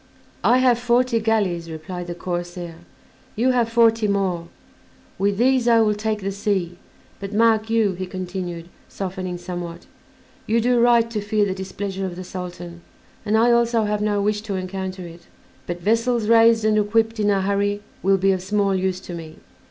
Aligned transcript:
"I 0.43 0.57
have 0.57 0.79
forty 0.79 1.19
galleys," 1.19 1.69
replied 1.69 2.07
the 2.07 2.15
corsair; 2.15 2.77
"you 3.35 3.51
have 3.51 3.69
forty 3.69 4.07
more. 4.07 4.47
With 5.19 5.37
these 5.37 5.67
I 5.67 5.79
will 5.81 5.93
take 5.93 6.21
the 6.21 6.31
sea; 6.31 6.79
but, 7.19 7.35
mark 7.35 7.69
you," 7.69 7.91
he 7.93 8.07
continued, 8.07 8.67
softening 8.89 9.37
somewhat, 9.37 9.85
"you 10.47 10.59
do 10.59 10.79
right 10.79 11.07
to 11.11 11.21
fear 11.21 11.45
the 11.45 11.53
displeasure 11.53 12.07
of 12.07 12.15
the 12.15 12.23
Sultan, 12.23 12.81
and 13.27 13.37
I 13.37 13.51
also 13.51 13.83
have 13.83 14.01
no 14.01 14.23
wish 14.23 14.41
to 14.41 14.55
encounter 14.55 15.03
it; 15.05 15.27
but 15.67 15.81
vessels 15.81 16.27
raised 16.27 16.65
and 16.65 16.79
equipped 16.79 17.19
in 17.19 17.29
a 17.29 17.41
hurry 17.43 17.83
will 18.01 18.17
be 18.17 18.31
of 18.31 18.41
small 18.41 18.73
use 18.73 18.99
to 19.01 19.13
me. 19.13 19.35